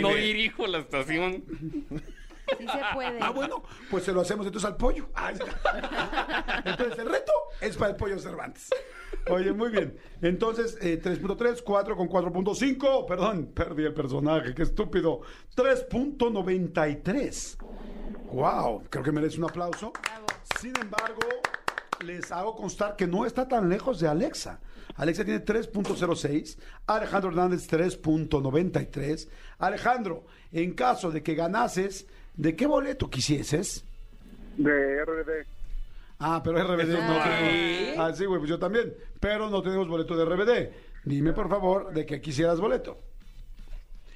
[0.00, 1.44] no dirijo la estación.
[2.58, 3.18] Sí se puede.
[3.22, 5.08] Ah, bueno, pues se lo hacemos entonces al pollo.
[5.14, 5.32] Ah.
[6.64, 8.70] Entonces el reto es para el pollo Cervantes.
[9.30, 9.96] Oye, muy bien.
[10.20, 13.06] Entonces, eh, 3.3, 4 con 4.5.
[13.06, 15.20] Perdón, perdí el personaje, qué estúpido.
[15.56, 17.56] 3.93.
[18.32, 19.92] Wow, creo que merece un aplauso.
[20.60, 21.20] Sin embargo,
[22.04, 24.60] les hago constar que no está tan lejos de Alexa.
[24.96, 29.28] Alexa tiene 3.06, Alejandro Hernández 3.93.
[29.58, 33.84] Alejandro, en caso de que ganases, ¿de qué boleto quisieses?
[34.56, 35.46] De RBD.
[36.20, 37.98] Ah, pero RBD no tenemos.
[37.98, 38.94] Ah, sí, güey, pues yo también.
[39.18, 40.72] Pero no tenemos boleto de RBD.
[41.04, 42.98] Dime, por favor, de qué quisieras boleto.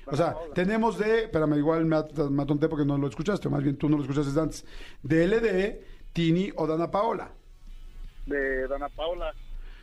[0.07, 1.25] O sea, tenemos de.
[1.25, 1.97] Espérame, igual me,
[2.31, 4.65] me atonté porque no lo escuchaste, o más bien tú no lo escuchaste antes.
[5.03, 7.33] De LD, Tini o Dana Paola.
[8.29, 9.33] De Dana Paula.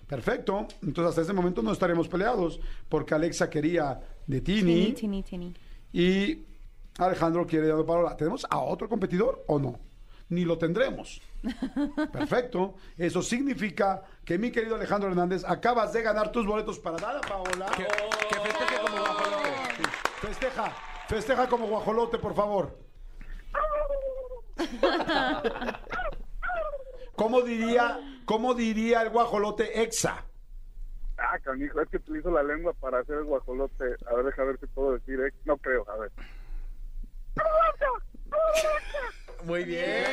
[0.08, 0.68] Perfecto.
[0.84, 5.54] Entonces, hasta ese momento no estaremos peleados porque Alexa quería de Tini, Tini, tini, tini.
[5.91, 6.46] y
[7.00, 8.16] Alejandro quiere de Dana Paola.
[8.16, 9.80] ¿Tenemos a otro competidor o no?
[10.30, 11.22] Ni lo tendremos.
[12.12, 12.76] Perfecto.
[12.98, 17.66] Eso significa que mi querido Alejandro Hernández, acabas de ganar tus boletos para Dana Paola.
[17.76, 19.50] Que, que festeje como guajolote.
[19.78, 19.84] Sí.
[20.22, 20.74] Festeja,
[21.08, 22.78] festeja como guajolote, por favor.
[27.16, 30.26] ¿Cómo diría, cómo diría el guajolote exa?
[31.18, 33.86] Ah, canijo, es que utilizo la lengua para hacer el guajolote.
[34.11, 35.20] A ver, deja ver si puedo decir.
[35.22, 35.32] eh.
[35.45, 36.11] No creo, a ver.
[39.43, 40.03] Muy bien.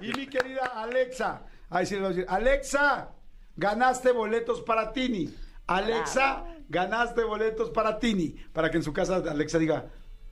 [0.00, 3.10] Y Y mi querida Alexa, ahí sí le voy a decir, Alexa,
[3.56, 5.34] ganaste boletos para Tini.
[5.66, 8.28] Alexa, ganaste boletos para Tini.
[8.52, 9.86] Para que en su casa Alexa diga,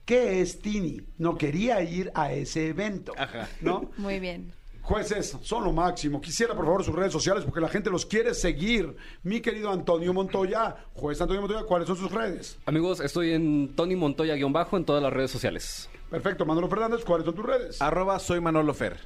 [0.05, 1.01] ¿qué es Tini?
[1.17, 3.13] No quería ir a ese evento.
[3.17, 3.47] Ajá.
[3.61, 3.91] ¿No?
[3.97, 4.53] Muy bien.
[4.87, 6.21] Jueces, son lo máximo.
[6.21, 8.95] Quisiera, por favor, sus redes sociales porque la gente los quiere seguir.
[9.21, 12.57] Mi querido Antonio Montoya, juez Antonio Montoya, ¿cuáles son sus redes?
[12.65, 15.89] Amigos, estoy en Tony Montoya-bajo en todas las redes sociales.
[16.09, 17.81] Perfecto, Manolo Fernández, ¿cuáles son tus redes?
[17.81, 18.97] Arroba soy Manolo Fer.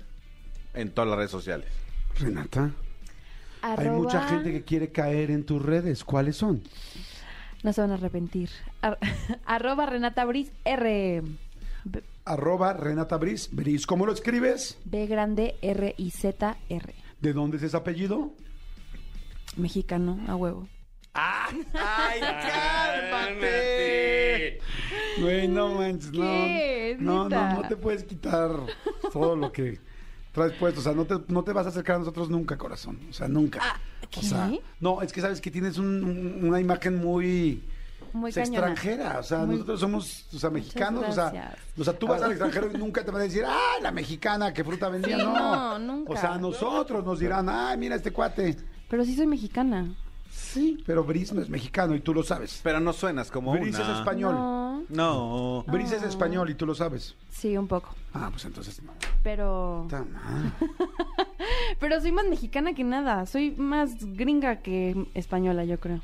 [0.76, 1.66] En todas las redes sociales.
[2.20, 2.70] Renata.
[3.64, 6.04] Hay mucha gente que quiere caer en tus redes.
[6.04, 6.62] ¿Cuáles son?
[7.64, 8.52] No se van a arrepentir.
[8.84, 9.00] Ar-
[9.48, 11.24] arroba Renata Briz R.
[12.26, 13.50] Arroba Renata Briz.
[13.52, 14.78] Briz, ¿cómo lo escribes?
[14.86, 16.96] B grande R I Z R.
[17.20, 18.34] ¿De dónde es ese apellido?
[19.58, 20.68] Mexicano, a huevo.
[21.14, 22.22] ¡Ay,
[23.12, 24.60] cálmate!
[25.20, 26.22] Güey, no manches, no.
[26.22, 26.98] ¿Qué?
[27.00, 28.52] No, no, no te puedes quitar
[29.12, 29.80] todo lo que
[30.32, 30.80] traes puesto.
[30.80, 32.98] O sea, no te, no te vas a acercar a nosotros nunca, corazón.
[33.10, 33.60] O sea, nunca.
[33.62, 33.80] Ah,
[34.18, 34.50] O sea,
[34.80, 37.62] no, es que sabes que tienes un- un- una imagen muy...
[38.14, 42.08] Muy extranjera, o sea, Muy- nosotros somos, o sea, mexicanos, o sea, o sea, tú
[42.08, 45.18] vas al extranjero y nunca te van a decir, ah, la mexicana, qué fruta vendía,
[45.18, 45.34] Sí, no.
[45.34, 46.14] no, nunca.
[46.14, 48.58] O sea, a nosotros nos dirán, ah, mira este cuate.
[48.90, 49.94] Pero sí soy mexicana.
[50.30, 52.62] Sí, pero Brice no es mexicano y tú lo sabes.
[52.64, 53.92] Pero no suenas como Brice una.
[53.94, 54.34] es español.
[54.34, 54.84] No.
[54.90, 55.64] No.
[55.68, 57.16] Brice es español y tú lo sabes.
[57.30, 57.90] Sí, un poco.
[58.14, 58.94] Ah, pues entonces no.
[59.24, 59.88] Pero.
[61.80, 63.26] Pero soy más mexicana que nada.
[63.26, 66.02] Soy más gringa que española, yo creo.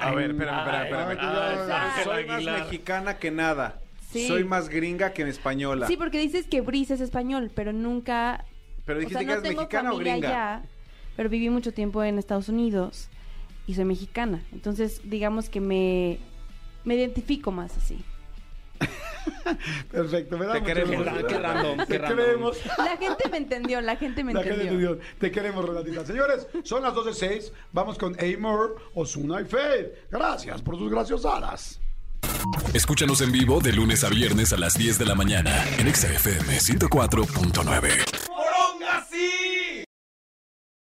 [0.00, 1.68] A ver, espérame, espérame, espérame.
[1.70, 3.80] ay, Soy más mexicana que nada.
[4.10, 4.28] Sí.
[4.28, 5.86] Soy más gringa que española.
[5.86, 8.44] Sí, porque dices que Brice es español, pero nunca.
[8.84, 10.28] Pero o dijiste sea, que no eres tengo mexicana o gringa.
[10.28, 10.62] allá,
[11.16, 13.08] pero viví mucho tiempo en Estados Unidos
[13.66, 14.42] y soy mexicana.
[14.52, 16.18] Entonces, digamos que me,
[16.84, 18.04] me identifico más así.
[19.90, 20.96] Perfecto, me da Te mucho queremos.
[21.10, 21.26] gusto.
[21.26, 22.18] Qué random, qué Te random.
[22.18, 22.56] queremos.
[22.78, 24.90] La gente me entendió, la gente me La gente entendió.
[24.92, 25.08] entendió.
[25.18, 26.04] Te queremos, Renatita.
[26.06, 27.52] Señores, son las 12.06.
[27.72, 29.86] Vamos con Amor, Osuna y Faith.
[30.10, 31.80] Gracias por sus graciosadas.
[32.72, 36.08] Escúchanos en vivo de lunes a viernes a las 10 de la mañana en Exa
[36.12, 38.43] FM 104.9.